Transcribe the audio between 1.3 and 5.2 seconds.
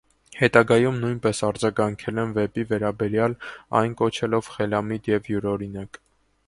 արձագանքել են վեպի վերաբերյալ՝ այն կոչելով խելամիտ